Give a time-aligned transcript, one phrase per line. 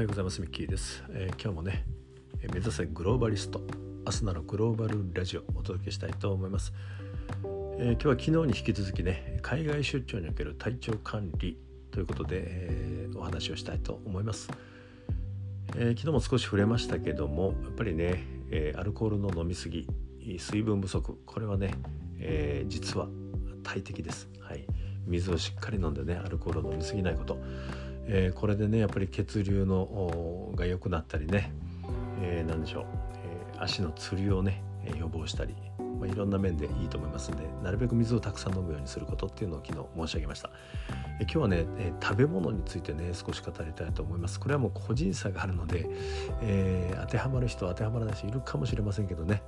[0.00, 1.84] はようございますミッキーです、えー、今日もね
[2.40, 3.60] 目指せグローバリスト
[4.06, 6.72] 明日ならグローバルラジオお届けしたいと思います、
[7.44, 11.58] えー、今日は昨日に引き続きね海外出張における体調管理
[11.90, 14.48] ということで、えー、お話をしたいと思います、
[15.76, 19.86] え昨日も少し触れましたけどもやっぱりね、えアルコールの飲みすぎ
[20.38, 21.74] 水分不足これはね、
[22.20, 23.06] え実は
[23.62, 24.30] 大敵です。
[24.40, 24.64] はい。
[25.06, 27.38] 水をしっかり飲んでねアルコールを飲みすぎないこと。
[28.12, 31.52] えー、これでねやっぱり血流のが良くなったりね、
[32.20, 32.84] えー、何でしょう、
[33.54, 34.64] えー、足のつりをね
[34.98, 40.50] 予防したり、まあ、いろんな面でいいと思いますんでなるべく水をたくさん飲むようにすることっていうのを昨日申し上げました、
[41.20, 44.40] え今日はね、え食べ物についてね少し語りたいと思います。
[44.40, 45.86] これはもう個人差があるので、
[46.42, 49.42] え当てはまる人当てはまらない人いるかもしれませんけどね。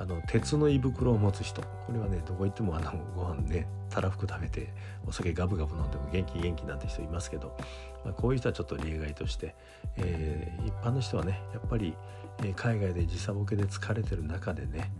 [0.00, 1.60] あの鉄の胃袋を持つ人。
[1.60, 4.72] これはねどこ行ってもあのご飯ねたらふく食べて
[5.06, 7.54] お酒ガブガブ飲んでも元気元気なんて人いますけど、
[8.02, 9.54] まあ、こういう人はちょっと例外として、
[9.96, 11.94] えー、一般の人はねやっぱり、
[12.42, 14.90] え、海外で時差ボケで疲れてる中でね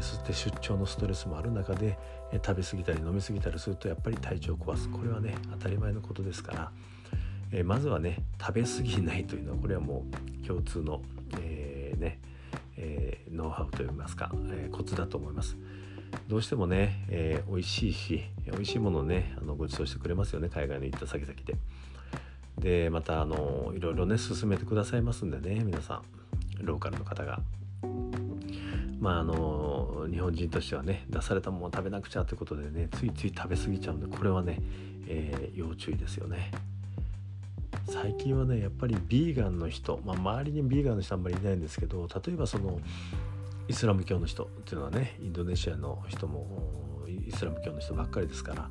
[0.00, 1.98] そして出張のストレスもある中で、
[2.44, 4.88] 食べ過ぎたり飲み過ぎたりするとやっぱり体調を壊す。
[4.88, 6.72] これはね当たり前のことですから、
[7.52, 10.04] えー、まずはね食べ過ぎないというのはこれはも
[10.42, 11.00] う共通の、
[11.40, 12.20] えー、ね
[12.76, 15.56] えー、ノウハウといいますか、えー、コツだと思います。
[16.28, 21.56] どうしてもね、えー、美味しいし美味しいものをねあのご馳走してくれますよね海外の行った先々で。
[22.58, 26.02] でまたあのいろいろね進めてくださいますんでね皆さん
[26.64, 27.40] ローカルの方が。
[29.00, 34.60] まああの日本人としてはね出されたものを食べなくちゃということでねついつい食べ過ぎちゃうんでこれはね、
[35.06, 36.52] え、要注意ですよね。
[37.86, 42.80] 最近はねやっぱりビーガンの人、まあ、周りにビーガンの人あんまりいないんですけど例えばその
[43.68, 48.70] イスラム教の人っていうのはねインドネシアの人もイスラム教の人ばっかりですから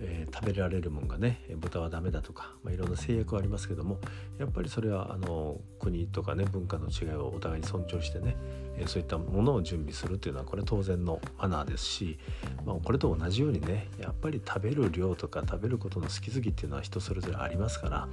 [0.00, 4.00] えー、食べられるもんがね豚はダメだとか、まあ、いろんな制約はありますけども
[4.38, 8.36] やっぱりそれはあの国とかね文化の違いをお互いに尊重してね、
[8.76, 12.18] えー、そういったものを準備するっていうのはこれ当然のマナーですし、
[12.64, 18.08] まあ、これと同じようにねやっぱり食べる量とか食べることの好き好きっていうのは人それぞれありますから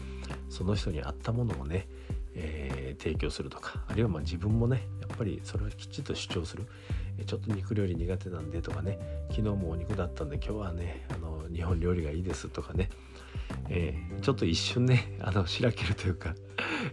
[0.49, 1.87] その人に合ったものをね、
[2.35, 6.65] えー、提供するとかあるいはま自分もねやっぱりそれをきっちっと主張する。
[7.17, 12.89] えちょっと肉料理苦手なんでとかね昨日もお肉だったんで今日はねあの日本料理がいいですとかね、
[13.69, 16.35] えー、ちょっと一瞬ね あのしらけるというか、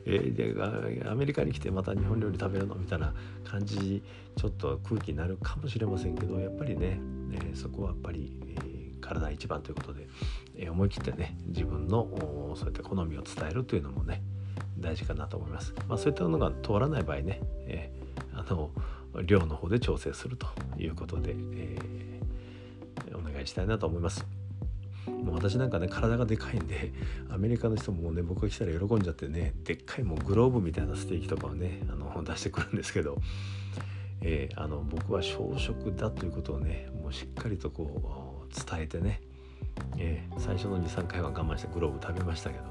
[0.04, 3.14] えー、でアメリカに来てまた日本料理食べるのみたいな
[3.44, 4.02] 感じ
[4.36, 7.00] ちょっと空気になるかもしれませんけどやっぱりね、
[7.32, 10.06] えー、そこはやっぱり、え体一番ということで、
[10.56, 14.22] え思い切ってね自分のそういった好みを伝えるというのもね
[14.78, 15.74] 大事かなと思います。
[15.88, 17.90] まあ、そういったのが通らない場合ね、え
[18.32, 18.70] あの
[19.24, 20.46] 量の方で調整すると
[20.78, 21.78] いうことで、え、
[23.14, 24.37] お願いしたいなと思います。
[25.08, 26.92] もう私なんかね体がでかいんで
[27.30, 33.16] アメリカの人もね僕が来たら喜んじゃってねでっかいもうグローブみたいなステーキとかをねあの出してくるんですけど、
[34.20, 39.20] えー、あの僕は小食だということをねもうしっかりとこう伝えてね、
[39.96, 42.64] えー、最初の23回は我慢してグローブ食べましたけど、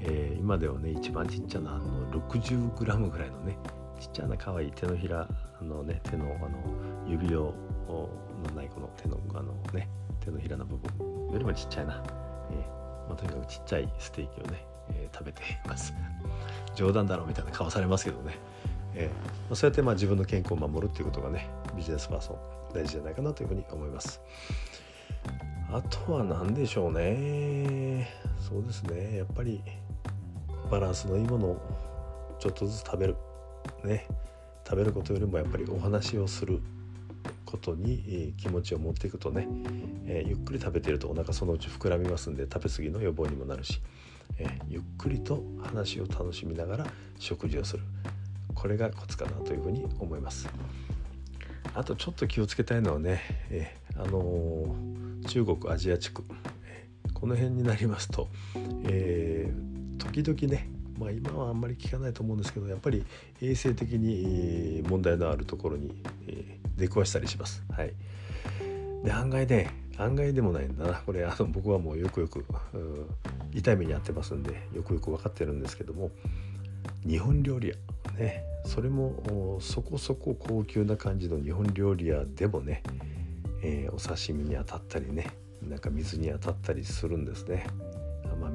[0.00, 3.58] えー、今ではね一番ちっちゃなあの 60g ぐらいのね
[4.00, 5.28] ちっちゃな可愛い手のひら
[5.60, 6.58] あのね手のあの
[7.06, 7.54] 指を
[7.88, 8.08] の
[8.54, 9.88] ないこの手のあのね
[10.24, 12.02] 手のひらの部分よりもちっちゃいな、
[12.50, 15.94] えーまあ、とにかくちっちゃいステーキをね、えー、食べています。
[16.74, 18.38] 冗談だろうみたいな顔されますけどね、
[18.94, 19.12] えーま
[19.52, 22.36] あ、そうやってまあ自分の健康を守るっていうことがねビジネスパーソン
[22.74, 24.20] 大事じゃないかなというふうに思います。
[25.72, 28.08] あとは何でしょうね。
[28.38, 29.18] そうですね。
[29.18, 29.62] やっぱり
[30.70, 31.60] バランスのいいものを
[32.38, 33.16] ちょっとずつ食べる。
[33.84, 34.06] ね
[34.68, 36.60] 食べることよりもやっぱりお話をする
[37.44, 39.46] ことに、気持ちを持っていくとね、
[40.06, 43.80] えー、ゆっくり食べているとお腹そのうち膨らみますんで食べ過ぎの予防にもなるし、
[44.38, 46.86] えー、ゆっくりと話を楽しみながら
[47.18, 47.84] 食事をする。
[48.54, 50.48] これがコツかなというふうに思います。
[51.74, 54.74] あとちょっと気をつけたいのはね、えあの
[55.28, 56.24] 中国アジア地区、
[57.12, 58.28] この辺になりますと、
[58.88, 59.52] え
[59.98, 63.04] 時々ねまあ、今はあんまり聞かないと思うんですけどやっぱり
[63.42, 65.90] 衛生的に問題のあるところに
[66.76, 67.62] 出くわしたりします。
[67.70, 67.92] はい、
[69.04, 72.44] で案外ね案外でもないんだなこれあの僕はもうよくよく
[73.52, 76.10] 痛い目に遭ってますんでよくよく分かってるんですけども
[77.06, 77.74] 日本料理屋
[78.18, 82.82] ねそれもそこそこ高級な感じの日本料理屋でもね、
[83.62, 85.28] えー、お刺身に当たったりね
[85.62, 87.66] なんか水に当たったりするんですね。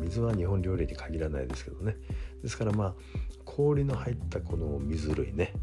[0.02, 1.96] 水は日本料理に限らないですけどね。
[2.44, 2.94] ですからまあ
[3.46, 5.54] 氷の入ったこの水類ね、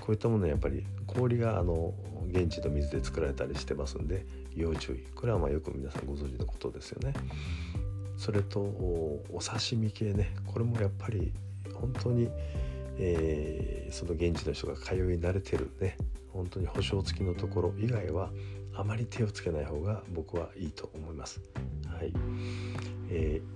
[0.00, 1.94] こういったものはやっぱり氷があの
[2.30, 5.04] 現地の水で作られたりしてますんで要注意。
[5.14, 7.14] これはまあよく皆さんご存知のことですよね。
[8.16, 10.34] それとお刺身系ね。
[10.46, 11.32] これもやっぱり
[11.74, 12.28] 本当に、
[12.98, 15.96] えー、その現地の人が通い慣れてるね。
[16.32, 18.30] 本当に保証付きのところ以外は
[18.74, 21.40] あまり手をつけない方が僕はいいと思います。
[21.86, 22.12] はい。
[23.08, 23.55] えー、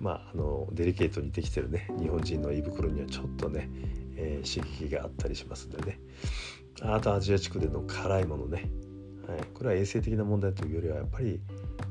[0.00, 3.68] まああのデリケートにできてるね日本人の胃袋にはちょっとね、
[4.16, 6.00] えー、刺激があったりしますんでね。
[6.82, 8.70] あとアジア地区での辛いものね、
[9.28, 11.38] はい、これは衛生的な問題というよりはやっぱり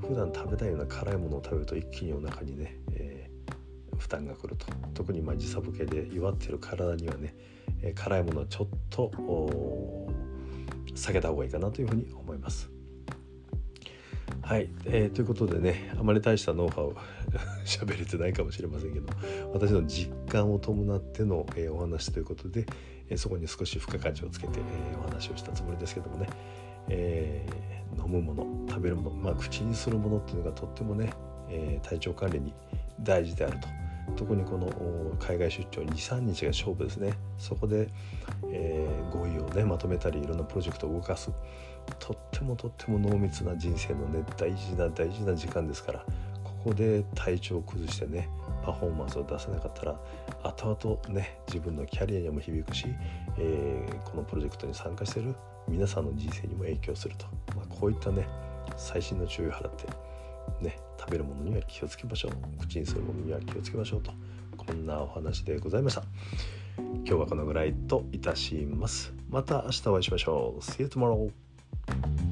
[0.08, 4.66] 普段食べたいような辛いものを食べると一気にお腹にね、えー、負担がくると。
[4.96, 7.36] 特にま時差ボケで弱ってる体にはね、
[7.82, 9.12] え、辛いものはちょっと
[10.96, 12.70] 避けた方がいいかなというふうに思います。
[14.42, 16.96] はい、えー、ということでねあまり大したノウハウ
[17.66, 19.08] 喋れてないかもしれませんけど
[19.54, 22.66] 私の実感を伴っての、えー、お話ということで、
[23.10, 26.28] えー、そこに少し付加価値をつけて、えお話をしたつもりですけどもね、
[26.90, 27.46] え
[27.98, 31.12] 飲むもの食べるもの、まあ、口にするものっていうのがとってもね、
[31.50, 32.54] え体調管理に
[33.02, 33.68] 大事であると。
[34.16, 34.68] 特にこの
[35.20, 37.14] 海外出張23日が勝負ですね。
[37.38, 37.90] そこで、
[38.52, 41.32] えー、合意をねまとめたりいろんなプロジェクトを動かす。
[41.98, 46.06] とってもとっても濃密な人生のね大事な大事な時間ですから
[46.64, 48.30] ここで体調を崩してね
[48.64, 50.00] パフォーマンスを出せなかったら
[50.44, 52.86] 後々ね自分のキャリアにも響くし、
[53.38, 55.36] えー、このプロジェクトに参加してる
[55.68, 57.26] 皆さんの人生にも影響すると、
[57.56, 58.28] まあ、こういったね
[58.76, 59.88] 細心の注意を払って
[60.62, 62.32] ね食べるものには気をつけましょう。
[62.60, 64.12] 口にするものには気をつけましょうと。
[64.58, 66.04] こんなお話でございました。
[66.78, 69.14] 今日はこのぐらいといたします。
[69.30, 70.62] また明日お会いしましょう。
[70.62, 72.29] See you tomorrow